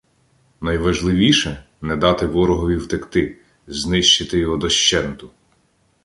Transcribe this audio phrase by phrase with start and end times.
[0.61, 5.29] Найважливіше— не дати ворогові втекти, знищити його дощенту.